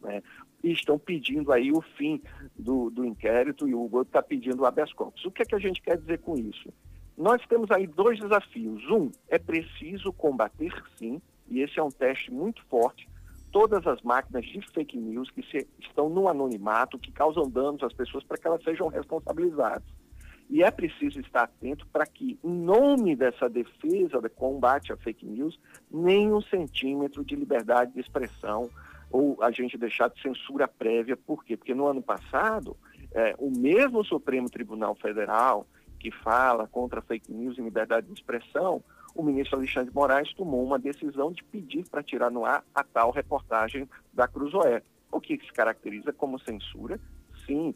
né, 0.00 0.22
e 0.62 0.72
estão 0.72 0.98
pedindo 0.98 1.52
aí 1.52 1.70
o 1.70 1.80
fim 1.80 2.20
do, 2.56 2.90
do 2.90 3.04
inquérito 3.04 3.68
e 3.68 3.74
o 3.74 3.82
outro 3.82 4.02
está 4.02 4.22
pedindo 4.22 4.62
o 4.62 4.66
habeas 4.66 4.92
corpus. 4.92 5.24
O 5.24 5.30
que 5.30 5.42
é 5.42 5.44
que 5.44 5.54
a 5.54 5.58
gente 5.58 5.80
quer 5.80 5.96
dizer 5.98 6.18
com 6.18 6.36
isso? 6.36 6.72
Nós 7.16 7.40
temos 7.46 7.70
aí 7.70 7.86
dois 7.86 8.18
desafios. 8.18 8.82
Um, 8.90 9.10
é 9.28 9.38
preciso 9.38 10.12
combater, 10.12 10.72
sim, 10.98 11.20
e 11.48 11.60
esse 11.60 11.78
é 11.78 11.82
um 11.82 11.90
teste 11.90 12.30
muito 12.30 12.64
forte, 12.66 13.08
todas 13.52 13.86
as 13.86 14.02
máquinas 14.02 14.44
de 14.44 14.60
fake 14.72 14.98
news 14.98 15.30
que 15.30 15.42
se, 15.44 15.66
estão 15.80 16.08
no 16.08 16.28
anonimato, 16.28 16.98
que 16.98 17.10
causam 17.12 17.48
danos 17.48 17.82
às 17.82 17.92
pessoas 17.92 18.24
para 18.24 18.36
que 18.36 18.46
elas 18.46 18.62
sejam 18.62 18.88
responsabilizadas. 18.88 19.84
E 20.48 20.62
é 20.62 20.70
preciso 20.70 21.20
estar 21.20 21.42
atento 21.42 21.86
para 21.88 22.06
que, 22.06 22.38
em 22.42 22.50
nome 22.50 23.16
dessa 23.16 23.48
defesa, 23.48 24.20
do 24.20 24.30
combate 24.30 24.92
à 24.92 24.96
fake 24.96 25.26
news, 25.26 25.58
nem 25.90 26.32
um 26.32 26.40
centímetro 26.40 27.24
de 27.24 27.34
liberdade 27.34 27.92
de 27.92 28.00
expressão 28.00 28.70
ou 29.10 29.36
a 29.42 29.50
gente 29.50 29.76
deixar 29.76 30.08
de 30.08 30.20
censura 30.20 30.68
prévia. 30.68 31.16
Por 31.16 31.44
quê? 31.44 31.56
Porque 31.56 31.74
no 31.74 31.86
ano 31.86 32.02
passado, 32.02 32.76
é, 33.12 33.34
o 33.38 33.50
mesmo 33.50 34.04
Supremo 34.04 34.48
Tribunal 34.48 34.94
Federal, 34.94 35.66
que 35.98 36.10
fala 36.10 36.66
contra 36.66 37.00
fake 37.00 37.32
news 37.32 37.58
e 37.58 37.62
liberdade 37.62 38.06
de 38.06 38.12
expressão, 38.12 38.82
o 39.14 39.22
ministro 39.22 39.56
Alexandre 39.56 39.92
Moraes 39.94 40.32
tomou 40.34 40.62
uma 40.62 40.78
decisão 40.78 41.32
de 41.32 41.42
pedir 41.42 41.88
para 41.88 42.02
tirar 42.02 42.30
no 42.30 42.44
ar 42.44 42.62
a 42.74 42.84
tal 42.84 43.10
reportagem 43.10 43.88
da 44.12 44.28
Cruzoé, 44.28 44.82
o 45.10 45.20
que 45.20 45.38
se 45.38 45.52
caracteriza 45.52 46.12
como 46.12 46.38
censura. 46.38 47.00
Sim, 47.46 47.74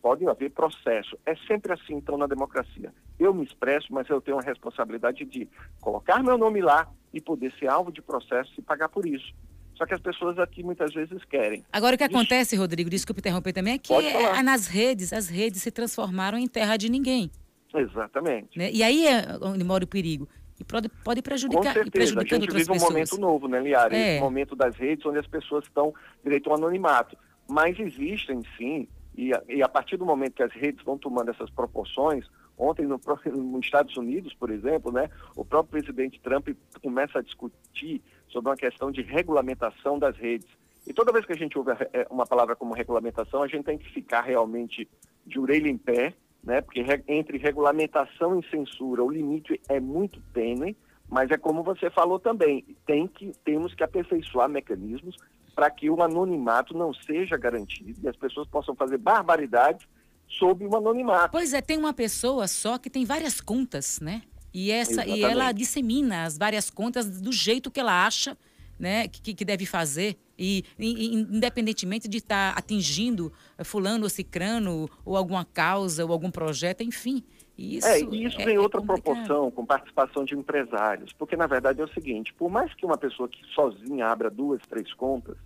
pode 0.00 0.26
haver 0.26 0.50
processo. 0.50 1.18
É 1.26 1.34
sempre 1.48 1.72
assim, 1.72 1.94
então, 1.94 2.16
na 2.16 2.26
democracia. 2.26 2.94
Eu 3.18 3.34
me 3.34 3.44
expresso, 3.44 3.88
mas 3.90 4.08
eu 4.08 4.20
tenho 4.20 4.38
a 4.38 4.42
responsabilidade 4.42 5.24
de 5.24 5.48
colocar 5.80 6.22
meu 6.22 6.38
nome 6.38 6.60
lá 6.60 6.88
e 7.12 7.20
poder 7.20 7.52
ser 7.58 7.66
alvo 7.66 7.90
de 7.90 8.00
processo 8.00 8.52
e 8.56 8.62
pagar 8.62 8.88
por 8.88 9.04
isso. 9.04 9.34
Só 9.74 9.84
que 9.84 9.94
as 9.94 10.00
pessoas 10.00 10.38
aqui 10.38 10.62
muitas 10.62 10.94
vezes 10.94 11.24
querem. 11.24 11.64
Agora 11.72 11.96
o 11.96 11.98
que 11.98 12.04
Isso. 12.04 12.16
acontece, 12.16 12.56
Rodrigo, 12.56 12.88
desculpe 12.88 13.20
interromper 13.20 13.52
também, 13.52 13.74
é 13.74 13.78
que 13.78 13.92
é, 13.92 14.42
nas 14.42 14.68
redes, 14.68 15.12
as 15.12 15.28
redes 15.28 15.62
se 15.62 15.70
transformaram 15.70 16.38
em 16.38 16.46
terra 16.46 16.76
de 16.76 16.88
ninguém. 16.88 17.30
Exatamente. 17.74 18.56
Né? 18.56 18.70
E 18.72 18.84
aí 18.84 19.04
é 19.06 19.36
onde 19.42 19.64
mora 19.64 19.82
o 19.82 19.86
perigo. 19.88 20.28
E 20.58 20.62
pode, 20.62 20.88
pode 20.88 21.20
prejudicar. 21.20 21.64
Com 21.64 21.72
certeza, 21.72 22.20
a 22.20 22.24
gente 22.24 22.52
vive 22.52 22.70
um 22.70 22.78
momento 22.78 23.18
novo, 23.18 23.48
né, 23.48 23.60
Liara? 23.60 23.96
É. 23.96 24.12
Esse 24.12 24.20
momento 24.20 24.54
das 24.54 24.76
redes 24.76 25.04
onde 25.04 25.18
as 25.18 25.26
pessoas 25.26 25.64
estão 25.64 25.92
direito 26.22 26.48
ao 26.48 26.56
anonimato. 26.56 27.16
Mas 27.48 27.78
existem 27.78 28.42
sim, 28.56 28.88
e 29.16 29.32
a, 29.32 29.42
e 29.48 29.62
a 29.62 29.68
partir 29.68 29.96
do 29.96 30.06
momento 30.06 30.34
que 30.34 30.42
as 30.42 30.52
redes 30.52 30.84
vão 30.84 30.98
tomando 30.98 31.30
essas 31.30 31.50
proporções, 31.50 32.26
Ontem, 32.56 32.86
no, 32.86 33.00
nos 33.26 33.64
Estados 33.64 33.96
Unidos, 33.96 34.32
por 34.34 34.50
exemplo, 34.50 34.92
né, 34.92 35.10
o 35.36 35.44
próprio 35.44 35.82
presidente 35.82 36.20
Trump 36.20 36.48
começa 36.82 37.18
a 37.18 37.22
discutir 37.22 38.02
sobre 38.28 38.50
uma 38.50 38.56
questão 38.56 38.90
de 38.90 39.02
regulamentação 39.02 39.98
das 39.98 40.16
redes. 40.16 40.48
E 40.86 40.92
toda 40.92 41.12
vez 41.12 41.24
que 41.24 41.32
a 41.32 41.36
gente 41.36 41.56
ouve 41.58 41.72
é, 41.92 42.06
uma 42.10 42.26
palavra 42.26 42.54
como 42.54 42.74
regulamentação, 42.74 43.42
a 43.42 43.48
gente 43.48 43.64
tem 43.64 43.78
que 43.78 43.90
ficar 43.92 44.22
realmente 44.22 44.88
de 45.26 45.38
orelha 45.38 45.68
em 45.68 45.78
pé, 45.78 46.14
né? 46.42 46.60
Porque 46.60 46.84
entre 47.08 47.38
regulamentação 47.38 48.38
e 48.38 48.50
censura 48.50 49.02
o 49.02 49.10
limite 49.10 49.60
é 49.68 49.80
muito 49.80 50.20
tênue, 50.32 50.76
mas 51.08 51.30
é 51.30 51.38
como 51.38 51.62
você 51.62 51.88
falou 51.90 52.18
também, 52.18 52.64
tem 52.86 53.06
que 53.06 53.32
temos 53.44 53.74
que 53.74 53.82
aperfeiçoar 53.82 54.48
mecanismos 54.48 55.16
para 55.54 55.70
que 55.70 55.88
o 55.88 56.02
anonimato 56.02 56.76
não 56.76 56.92
seja 56.92 57.36
garantido 57.36 57.98
e 58.02 58.08
as 58.08 58.16
pessoas 58.16 58.48
possam 58.48 58.74
fazer 58.74 58.98
barbaridades 58.98 59.86
sob 60.28 60.66
o 60.66 60.76
anonimato. 60.76 61.30
Pois 61.30 61.52
é, 61.52 61.60
tem 61.60 61.78
uma 61.78 61.92
pessoa 61.92 62.48
só 62.48 62.78
que 62.78 62.90
tem 62.90 63.04
várias 63.04 63.40
contas, 63.40 64.00
né? 64.00 64.22
E 64.52 64.70
essa 64.70 65.04
e 65.06 65.22
ela 65.22 65.50
dissemina 65.50 66.24
as 66.24 66.38
várias 66.38 66.70
contas 66.70 67.20
do 67.20 67.32
jeito 67.32 67.70
que 67.70 67.80
ela 67.80 68.06
acha, 68.06 68.38
né, 68.78 69.08
que, 69.08 69.34
que 69.34 69.44
deve 69.44 69.66
fazer. 69.66 70.16
E, 70.38 70.64
independentemente 70.78 72.08
de 72.08 72.18
estar 72.18 72.52
tá 72.52 72.58
atingindo 72.58 73.32
fulano 73.64 74.04
ou 74.04 74.10
cicrano, 74.10 74.88
ou 75.04 75.16
alguma 75.16 75.44
causa, 75.44 76.04
ou 76.04 76.12
algum 76.12 76.30
projeto, 76.30 76.82
enfim. 76.82 77.22
Isso 77.56 77.86
é, 77.86 78.00
e 78.00 78.24
isso 78.24 78.40
é, 78.40 78.44
vem 78.44 78.56
é 78.56 78.60
outra 78.60 78.82
proporção 78.82 79.50
com 79.50 79.64
participação 79.64 80.24
de 80.24 80.34
empresários. 80.34 81.12
Porque, 81.12 81.36
na 81.36 81.46
verdade, 81.46 81.80
é 81.80 81.84
o 81.84 81.88
seguinte, 81.88 82.34
por 82.34 82.50
mais 82.50 82.74
que 82.74 82.84
uma 82.84 82.98
pessoa 82.98 83.28
que 83.28 83.40
sozinha 83.54 84.06
abra 84.06 84.28
duas, 84.28 84.60
três 84.68 84.92
contas, 84.94 85.36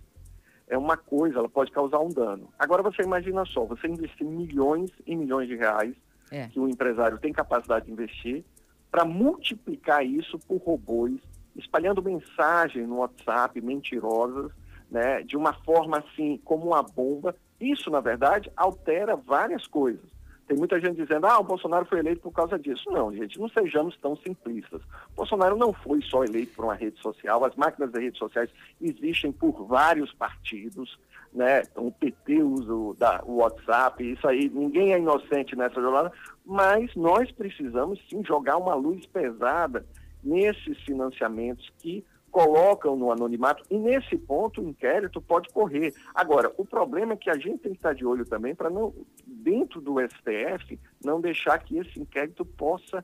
é 0.67 0.77
uma 0.77 0.97
coisa, 0.97 1.39
ela 1.39 1.49
pode 1.49 1.71
causar 1.71 1.99
um 1.99 2.09
dano. 2.09 2.47
Agora 2.57 2.83
você 2.83 3.01
imagina 3.01 3.43
só, 3.45 3.65
você 3.65 3.87
investir 3.87 4.25
milhões 4.25 4.91
e 5.05 5.15
milhões 5.15 5.47
de 5.47 5.55
reais 5.55 5.95
é. 6.31 6.47
que 6.47 6.59
o 6.59 6.67
empresário 6.69 7.17
tem 7.17 7.33
capacidade 7.33 7.87
de 7.87 7.91
investir 7.91 8.43
para 8.91 9.03
multiplicar 9.03 10.05
isso 10.05 10.37
por 10.39 10.57
robôs, 10.57 11.19
espalhando 11.55 12.03
mensagem 12.03 12.85
no 12.85 12.97
WhatsApp 12.97 13.59
mentirosas 13.61 14.51
né, 14.89 15.21
de 15.21 15.37
uma 15.37 15.53
forma 15.53 15.99
assim, 15.99 16.39
como 16.43 16.67
uma 16.67 16.83
bomba. 16.83 17.35
Isso, 17.59 17.89
na 17.89 17.99
verdade, 17.99 18.51
altera 18.55 19.15
várias 19.15 19.67
coisas. 19.67 20.05
Tem 20.49 20.57
muita 20.57 20.81
gente 20.81 20.95
dizendo, 20.95 21.27
ah, 21.27 21.37
o 21.37 21.43
Bolsonaro 21.43 21.85
foi 21.85 21.99
eleito 21.99 22.21
por 22.21 22.31
causa 22.31 22.57
disso. 22.57 22.89
Não, 22.89 23.13
gente, 23.13 23.39
não 23.39 23.47
sejamos 23.49 23.95
tão 23.97 24.15
simplistas. 24.15 24.81
O 25.11 25.17
Bolsonaro 25.17 25.55
não 25.55 25.71
foi 25.71 26.01
só 26.01 26.23
eleito 26.23 26.55
por 26.55 26.65
uma 26.65 26.73
rede 26.73 26.99
social, 26.99 27.45
as 27.45 27.55
máquinas 27.55 27.91
das 27.91 28.01
redes 28.01 28.17
sociais 28.17 28.49
existem 28.81 29.31
por 29.31 29.67
vários 29.67 30.11
partidos, 30.11 30.97
né? 31.31 31.61
O 31.75 31.91
PT 31.91 32.41
usa 32.41 32.73
o, 32.73 32.95
da, 32.95 33.21
o 33.25 33.35
WhatsApp, 33.35 34.03
isso 34.03 34.27
aí, 34.27 34.49
ninguém 34.49 34.91
é 34.91 34.97
inocente 34.97 35.55
nessa 35.55 35.79
jornada, 35.79 36.11
mas 36.43 36.95
nós 36.95 37.31
precisamos 37.31 37.99
sim 38.09 38.23
jogar 38.25 38.57
uma 38.57 38.73
luz 38.73 39.05
pesada 39.05 39.85
nesses 40.23 40.79
financiamentos 40.79 41.71
que 41.77 42.03
colocam 42.29 42.95
no 42.95 43.11
anonimato 43.11 43.63
e 43.69 43.77
nesse 43.77 44.17
ponto 44.17 44.61
o 44.61 44.67
inquérito 44.67 45.21
pode 45.21 45.49
correr. 45.49 45.93
Agora, 46.13 46.53
o 46.57 46.65
problema 46.65 47.13
é 47.13 47.17
que 47.17 47.29
a 47.29 47.35
gente 47.35 47.59
tem 47.59 47.71
que 47.71 47.79
estar 47.79 47.93
de 47.93 48.05
olho 48.05 48.25
também 48.25 48.55
para 48.55 48.69
não 48.69 48.93
dentro 49.25 49.81
do 49.81 49.95
STF 49.99 50.79
não 51.03 51.19
deixar 51.19 51.57
que 51.59 51.77
esse 51.77 51.99
inquérito 51.99 52.45
possa 52.45 53.03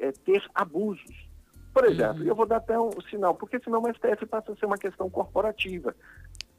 é, 0.00 0.10
ter 0.12 0.42
abusos. 0.54 1.28
Por 1.72 1.84
exemplo, 1.86 2.22
uhum. 2.22 2.28
eu 2.28 2.34
vou 2.36 2.46
dar 2.46 2.58
até 2.58 2.78
um 2.78 2.90
sinal, 3.10 3.34
porque 3.34 3.58
senão 3.58 3.82
o 3.82 3.92
STF 3.92 4.26
passa 4.26 4.52
a 4.52 4.56
ser 4.56 4.66
uma 4.66 4.78
questão 4.78 5.10
corporativa. 5.10 5.94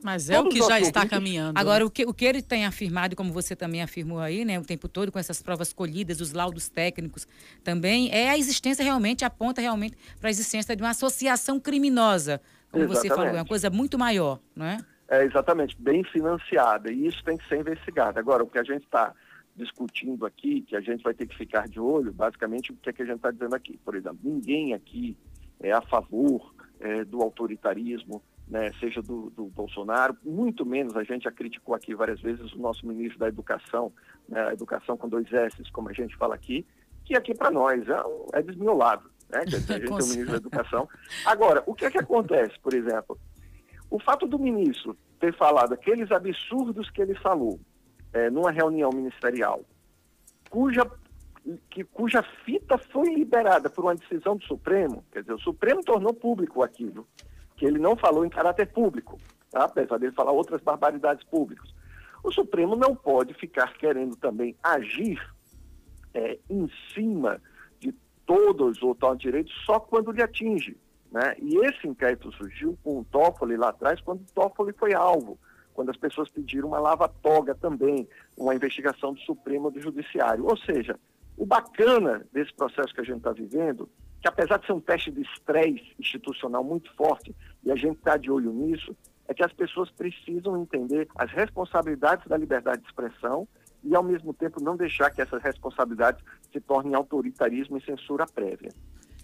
Mas 0.05 0.29
é 0.29 0.35
Todos 0.35 0.53
o 0.53 0.55
que 0.55 0.61
já 0.61 0.79
está 0.79 1.07
caminhando. 1.07 1.57
Agora, 1.57 1.83
o 1.83 1.89
que, 1.89 2.05
o 2.05 2.13
que 2.13 2.25
ele 2.25 2.39
tem 2.39 2.63
afirmado, 2.63 3.15
como 3.15 3.33
você 3.33 3.55
também 3.55 3.81
afirmou 3.81 4.19
aí, 4.19 4.45
né, 4.45 4.59
o 4.59 4.61
tempo 4.61 4.87
todo, 4.87 5.11
com 5.11 5.17
essas 5.17 5.41
provas 5.41 5.73
colhidas, 5.73 6.21
os 6.21 6.31
laudos 6.31 6.69
técnicos 6.69 7.27
também, 7.63 8.11
é 8.11 8.29
a 8.29 8.37
existência 8.37 8.85
realmente, 8.85 9.25
aponta 9.25 9.61
realmente 9.61 9.97
para 10.19 10.29
a 10.29 10.31
existência 10.31 10.75
de 10.75 10.83
uma 10.83 10.91
associação 10.91 11.59
criminosa, 11.59 12.39
como 12.69 12.83
exatamente. 12.83 13.09
você 13.09 13.15
falou, 13.15 13.31
é 13.31 13.39
uma 13.39 13.47
coisa 13.47 13.71
muito 13.71 13.97
maior, 13.97 14.39
não 14.55 14.67
é? 14.67 14.77
É, 15.09 15.23
exatamente, 15.23 15.75
bem 15.79 16.03
financiada, 16.03 16.91
e 16.91 17.07
isso 17.07 17.23
tem 17.23 17.35
que 17.35 17.47
ser 17.47 17.59
investigado. 17.59 18.19
Agora, 18.19 18.43
o 18.43 18.47
que 18.47 18.59
a 18.59 18.63
gente 18.63 18.83
está 18.83 19.11
discutindo 19.55 20.23
aqui, 20.27 20.61
que 20.61 20.75
a 20.75 20.81
gente 20.81 21.01
vai 21.01 21.15
ter 21.15 21.25
que 21.25 21.35
ficar 21.35 21.67
de 21.67 21.79
olho, 21.79 22.13
basicamente, 22.13 22.71
o 22.71 22.75
que, 22.75 22.91
é 22.91 22.93
que 22.93 23.01
a 23.01 23.05
gente 23.05 23.15
está 23.15 23.31
dizendo 23.31 23.55
aqui. 23.55 23.79
Por 23.83 23.95
exemplo, 23.95 24.19
ninguém 24.23 24.75
aqui 24.75 25.17
é 25.59 25.71
a 25.71 25.81
favor 25.81 26.53
é, 26.79 27.03
do 27.03 27.23
autoritarismo, 27.23 28.21
né, 28.47 28.71
seja 28.79 29.01
do, 29.01 29.29
do, 29.31 29.45
Bolsonaro, 29.45 30.15
muito 30.23 30.65
menos 30.65 30.95
a 30.95 31.03
gente 31.03 31.23
já 31.23 31.31
criticou 31.31 31.73
aqui 31.73 31.95
várias 31.95 32.21
vezes 32.21 32.53
o 32.53 32.59
nosso 32.59 32.85
ministro 32.87 33.19
da 33.19 33.27
Educação, 33.27 33.91
né, 34.29 34.47
a 34.47 34.53
educação 34.53 34.95
com 34.95 35.09
dois 35.09 35.31
S, 35.31 35.57
como 35.71 35.89
a 35.89 35.93
gente 35.93 36.15
fala 36.15 36.35
aqui, 36.35 36.65
que 37.03 37.15
aqui 37.15 37.33
para 37.33 37.51
nós 37.51 37.83
é, 37.87 38.39
é 38.39 38.41
desmiolado. 38.41 39.09
Né? 39.29 39.39
A 39.39 39.45
gente 39.45 39.71
é 39.71 39.89
o 39.89 39.95
ministro 39.95 40.27
da 40.27 40.37
Educação. 40.37 40.87
Agora, 41.25 41.63
o 41.65 41.73
que 41.73 41.85
é 41.85 41.91
que 41.91 41.99
acontece, 41.99 42.59
por 42.59 42.73
exemplo? 42.73 43.17
O 43.89 43.99
fato 43.99 44.27
do 44.27 44.37
ministro 44.37 44.97
ter 45.19 45.33
falado 45.35 45.73
aqueles 45.73 46.11
absurdos 46.11 46.89
que 46.89 47.01
ele 47.01 47.15
falou 47.15 47.59
é, 48.13 48.29
numa 48.29 48.51
reunião 48.51 48.89
ministerial, 48.91 49.63
cuja, 50.49 50.89
que, 51.69 51.83
cuja 51.83 52.23
fita 52.43 52.77
foi 52.77 53.13
liberada 53.13 53.69
por 53.69 53.85
uma 53.85 53.95
decisão 53.95 54.37
do 54.37 54.43
Supremo, 54.45 55.03
quer 55.11 55.21
dizer, 55.21 55.33
o 55.33 55.39
Supremo 55.39 55.83
tornou 55.83 56.13
público 56.13 56.63
aquilo, 56.63 57.07
que 57.55 57.65
ele 57.65 57.79
não 57.79 57.95
falou 57.95 58.25
em 58.25 58.29
caráter 58.29 58.67
público, 58.67 59.19
tá? 59.51 59.65
apesar 59.65 59.97
dele 59.97 60.11
falar 60.11 60.31
outras 60.31 60.61
barbaridades 60.61 61.23
públicas. 61.25 61.73
O 62.23 62.31
Supremo 62.31 62.75
não 62.75 62.95
pode 62.95 63.33
ficar 63.33 63.73
querendo 63.73 64.15
também 64.15 64.55
agir 64.63 65.21
é, 66.13 66.39
em 66.49 66.69
cima 66.93 67.41
de 67.79 67.93
todos 68.25 68.77
os 68.77 68.83
outros 68.83 69.17
direitos 69.19 69.53
só 69.65 69.79
quando 69.79 70.11
lhe 70.11 70.21
atinge. 70.21 70.77
Né? 71.11 71.35
E 71.39 71.57
esse 71.65 71.87
inquérito 71.87 72.31
surgiu 72.33 72.77
com 72.83 72.99
o 72.99 73.05
Toffoli 73.05 73.55
lá 73.55 73.69
atrás, 73.69 74.01
quando 74.01 74.21
o 74.21 74.33
Toffoli 74.33 74.73
foi 74.73 74.93
alvo, 74.93 75.37
quando 75.73 75.91
as 75.91 75.97
pessoas 75.97 76.29
pediram 76.29 76.69
uma 76.69 76.79
lava-toga 76.79 77.53
também, 77.53 78.07
uma 78.35 78.55
investigação 78.55 79.13
do 79.13 79.19
Supremo 79.21 79.69
do 79.69 79.79
Judiciário. 79.79 80.45
Ou 80.45 80.57
seja, 80.57 80.99
o 81.37 81.45
bacana 81.45 82.25
desse 82.33 82.53
processo 82.53 82.93
que 82.93 83.01
a 83.01 83.03
gente 83.03 83.17
está 83.17 83.31
vivendo, 83.31 83.89
que 84.25 84.29
apesar 84.29 84.57
de 84.57 84.65
ser 84.65 84.73
um 84.73 84.79
teste 84.79 85.11
de 85.11 85.21
estresse 85.21 85.93
institucional 85.99 86.63
muito 86.63 86.91
forte, 86.95 87.35
e 87.63 87.71
a 87.71 87.75
gente 87.75 87.97
está 87.97 88.17
de 88.17 88.31
olho 88.31 88.51
nisso, 88.51 88.95
é 89.27 89.35
que 89.35 89.43
as 89.43 89.53
pessoas 89.53 89.91
precisam 89.91 90.59
entender 90.59 91.07
as 91.15 91.31
responsabilidades 91.31 92.27
da 92.27 92.35
liberdade 92.35 92.81
de 92.81 92.87
expressão 92.87 93.47
e, 93.83 93.95
ao 93.95 94.01
mesmo 94.01 94.33
tempo, 94.33 94.59
não 94.63 94.75
deixar 94.75 95.11
que 95.11 95.21
essas 95.21 95.43
responsabilidades 95.43 96.23
se 96.51 96.59
tornem 96.59 96.95
autoritarismo 96.95 97.77
e 97.77 97.85
censura 97.85 98.25
prévia. 98.25 98.71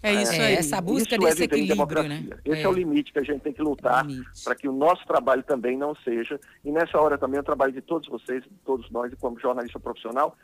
É 0.04 0.14
isso 0.14 0.34
é, 0.34 0.46
aí. 0.46 0.54
Essa 0.54 0.80
busca 0.80 1.16
isso 1.16 1.16
é 1.16 1.30
desse 1.30 1.42
é 1.42 1.46
equilíbrio, 1.46 2.04
né? 2.04 2.24
Esse 2.46 2.62
é. 2.62 2.64
é. 2.64 2.68
o 2.68 2.72
limite 2.72 3.12
que 3.12 3.20
a 3.20 3.24
gente 3.24 3.42
tem 3.42 3.54
que 3.54 3.62
lutar 3.62 4.06
para 4.44 4.54
que 4.54 4.68
o 4.68 4.72
nosso 4.72 5.04
trabalho 5.08 5.42
também 5.42 5.76
não 5.76 5.96
seja, 5.96 6.40
e 6.64 6.72
nessa 6.72 7.00
hora 7.00 7.18
também 7.18 7.40
o 7.40 7.44
trabalho 7.44 7.74
de 7.74 7.82
todos 7.82 8.08
vocês, 8.08 8.44
de 8.44 8.50
todos 8.64 8.88
nós, 8.92 9.12
como 9.16 9.40
jornalista 9.40 9.80
profissional, 9.80 10.38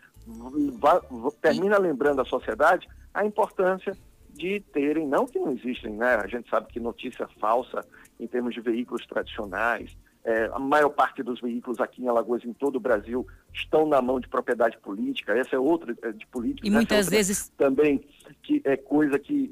termina 1.43 1.77
lembrando 1.77 2.21
à 2.21 2.25
sociedade 2.25 2.87
a 3.13 3.23
importância 3.23 3.95
de 4.37 4.59
terem, 4.71 5.07
não 5.07 5.25
que 5.25 5.39
não 5.39 5.51
existem, 5.51 5.93
né? 5.93 6.15
A 6.15 6.27
gente 6.27 6.49
sabe 6.49 6.67
que 6.67 6.79
notícia 6.79 7.27
falsa 7.39 7.81
em 8.19 8.27
termos 8.27 8.53
de 8.53 8.61
veículos 8.61 9.05
tradicionais, 9.05 9.97
é, 10.23 10.49
a 10.53 10.59
maior 10.59 10.89
parte 10.89 11.23
dos 11.23 11.39
veículos 11.39 11.79
aqui 11.79 12.03
em 12.03 12.07
Alagoas, 12.09 12.43
em 12.43 12.51
todo 12.51 12.75
o 12.75 12.79
Brasil, 12.81 13.25
estão 13.53 13.87
na 13.87 14.01
mão 14.01 14.19
de 14.19 14.27
propriedade 14.27 14.77
política. 14.79 15.33
Essa 15.33 15.55
é 15.55 15.59
outra 15.59 15.95
é, 16.01 16.11
de 16.11 16.27
política. 16.27 16.67
E 16.67 16.69
muitas 16.69 17.07
vezes 17.07 17.47
também 17.57 18.03
que 18.43 18.61
é 18.65 18.75
coisa 18.75 19.17
que 19.17 19.49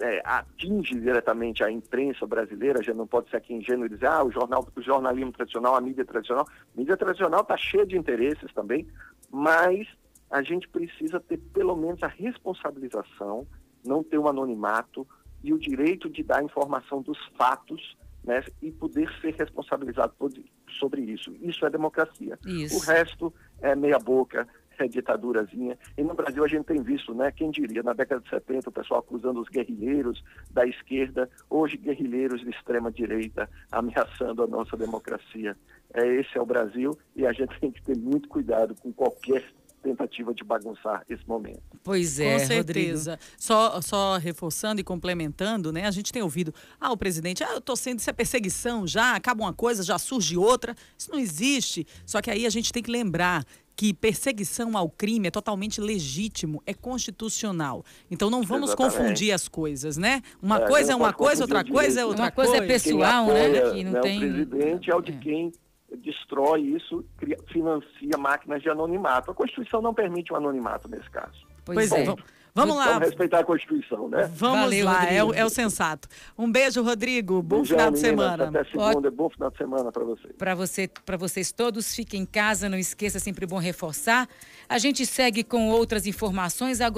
é, 0.00 0.22
atinge 0.24 0.94
diretamente 0.94 1.64
a 1.64 1.70
imprensa 1.70 2.24
brasileira. 2.24 2.78
A 2.78 2.82
gente 2.82 2.96
não 2.96 3.06
pode 3.06 3.30
ser 3.30 3.38
aqui 3.38 3.52
ingênuo 3.52 3.86
e 3.86 3.88
dizer, 3.88 4.06
ah, 4.06 4.22
o 4.22 4.30
jornal, 4.30 4.64
o 4.74 4.80
jornalismo 4.80 5.32
tradicional, 5.32 5.74
a 5.74 5.80
mídia 5.80 6.04
tradicional. 6.04 6.46
A 6.48 6.78
mídia 6.78 6.96
tradicional 6.96 7.40
está 7.40 7.56
cheia 7.56 7.84
de 7.84 7.98
interesses 7.98 8.52
também, 8.54 8.86
mas 9.28 9.88
a 10.30 10.40
gente 10.40 10.68
precisa 10.68 11.18
ter 11.18 11.38
pelo 11.52 11.76
menos 11.76 12.00
a 12.02 12.06
responsabilização, 12.06 13.44
não 13.84 14.02
ter 14.02 14.18
o 14.18 14.22
um 14.22 14.28
anonimato 14.28 15.06
e 15.42 15.52
o 15.52 15.58
direito 15.58 16.08
de 16.08 16.22
dar 16.22 16.42
informação 16.42 17.02
dos 17.02 17.18
fatos 17.36 17.96
né, 18.24 18.44
e 18.60 18.70
poder 18.70 19.10
ser 19.20 19.34
responsabilizado 19.34 20.14
por, 20.18 20.30
sobre 20.78 21.02
isso. 21.02 21.34
Isso 21.40 21.66
é 21.66 21.70
democracia. 21.70 22.38
Isso. 22.46 22.76
O 22.76 22.80
resto 22.80 23.34
é 23.60 23.74
meia 23.74 23.98
boca, 23.98 24.46
é 24.78 24.88
ditadurazinha. 24.88 25.78
E 25.96 26.02
no 26.02 26.14
Brasil 26.14 26.44
a 26.44 26.48
gente 26.48 26.64
tem 26.64 26.82
visto, 26.82 27.14
né, 27.14 27.30
quem 27.32 27.50
diria, 27.50 27.82
na 27.82 27.92
década 27.92 28.20
de 28.20 28.30
70 28.30 28.68
o 28.68 28.72
pessoal 28.72 29.00
acusando 29.00 29.40
os 29.40 29.48
guerrilheiros 29.48 30.22
da 30.50 30.66
esquerda, 30.66 31.28
hoje 31.50 31.76
guerrilheiros 31.76 32.40
de 32.40 32.50
extrema 32.50 32.90
direita 32.90 33.48
ameaçando 33.70 34.42
a 34.42 34.46
nossa 34.46 34.76
democracia. 34.76 35.56
É, 35.94 36.06
esse 36.14 36.36
é 36.36 36.40
o 36.40 36.46
Brasil 36.46 36.96
e 37.14 37.26
a 37.26 37.32
gente 37.32 37.58
tem 37.60 37.70
que 37.70 37.82
ter 37.82 37.96
muito 37.96 38.28
cuidado 38.28 38.74
com 38.80 38.92
qualquer 38.92 39.44
tentativa 39.82 40.32
de 40.32 40.44
bagunçar 40.44 41.04
esse 41.08 41.26
momento. 41.26 41.60
Pois 41.82 42.18
é, 42.20 42.38
Com 42.38 42.46
certeza. 42.46 43.18
Só, 43.36 43.80
só 43.80 44.16
reforçando 44.16 44.80
e 44.80 44.84
complementando, 44.84 45.72
né? 45.72 45.86
A 45.86 45.90
gente 45.90 46.12
tem 46.12 46.22
ouvido, 46.22 46.54
ah, 46.80 46.92
o 46.92 46.96
presidente, 46.96 47.42
ah, 47.42 47.52
eu 47.52 47.58
estou 47.58 47.76
sendo, 47.76 47.98
isso 47.98 48.08
é 48.08 48.12
perseguição 48.12 48.86
já, 48.86 49.14
acaba 49.16 49.42
uma 49.42 49.52
coisa, 49.52 49.82
já 49.82 49.98
surge 49.98 50.36
outra. 50.36 50.74
Isso 50.96 51.10
não 51.10 51.18
existe. 51.18 51.86
Só 52.06 52.20
que 52.22 52.30
aí 52.30 52.46
a 52.46 52.50
gente 52.50 52.72
tem 52.72 52.82
que 52.82 52.90
lembrar 52.90 53.44
que 53.74 53.92
perseguição 53.94 54.76
ao 54.76 54.88
crime 54.88 55.28
é 55.28 55.30
totalmente 55.30 55.80
legítimo, 55.80 56.62
é 56.66 56.74
constitucional. 56.74 57.82
Então 58.10 58.28
não 58.30 58.42
vamos 58.42 58.70
Exatamente. 58.70 58.96
confundir 58.98 59.32
as 59.32 59.48
coisas, 59.48 59.96
né? 59.96 60.20
Uma 60.42 60.58
É, 60.58 60.68
coisa 60.68 60.92
é 60.92 60.94
uma 60.94 61.12
coisa, 61.12 61.42
outra 61.44 61.64
coisa 61.64 62.00
é 62.00 62.04
outra 62.04 62.24
Uma 62.24 62.30
coisa 62.30 62.56
é 62.56 62.58
coisa. 62.58 62.72
pessoal, 62.72 63.26
né? 63.28 63.46
apoia, 63.46 63.72
Que 63.72 63.84
não 63.84 63.92
né, 63.92 64.00
tem- 64.00 64.18
O 64.18 64.20
presidente 64.46 64.90
é 64.90 64.94
o 64.94 65.00
de 65.00 65.12
É. 65.12 65.16
quem 65.18 65.52
destrói 65.98 66.60
isso, 66.62 67.04
cria- 67.16 67.38
financia 67.52 68.18
máquinas 68.18 68.62
de 68.62 68.68
anonimato. 68.70 69.30
A 69.30 69.34
Constituição 69.34 69.80
não 69.82 69.94
permite 69.94 70.32
um 70.32 70.36
anonimato 70.36 70.88
nesse 70.88 71.10
caso. 71.10 71.46
Pois 71.64 71.92
é. 71.92 72.02
é. 72.02 72.04
Vamos, 72.04 72.22
vamos 72.54 72.76
lá. 72.76 72.86
Vamos 72.94 73.08
respeitar 73.08 73.38
a 73.38 73.44
Constituição, 73.44 74.08
né? 74.08 74.28
Vamos 74.34 74.60
Valeu, 74.62 74.84
lá, 74.84 75.04
é, 75.06 75.22
o- 75.22 75.32
é 75.32 75.44
o 75.44 75.48
sensato. 75.48 76.08
Um 76.36 76.50
beijo, 76.50 76.82
Rodrigo. 76.82 77.40
Bom 77.40 77.58
Beijão, 77.58 77.78
final 77.78 77.92
de 77.92 78.02
meninas. 78.02 78.30
semana. 78.36 78.60
Até 78.60 78.70
segunda. 78.70 79.10
Bom 79.10 79.30
final 79.30 79.50
de 79.50 79.56
semana 79.58 79.92
para 79.92 80.04
vocês. 80.04 80.34
Para 80.36 80.54
você, 80.54 80.90
para 81.06 81.16
vocês 81.16 81.52
todos, 81.52 81.94
fiquem 81.94 82.22
em 82.22 82.26
casa, 82.26 82.68
não 82.68 82.76
esqueça, 82.76 83.20
sempre 83.20 83.46
bom 83.46 83.58
reforçar. 83.58 84.28
A 84.68 84.78
gente 84.78 85.06
segue 85.06 85.44
com 85.44 85.68
outras 85.70 86.04
informações 86.06 86.80
agora. 86.80 86.90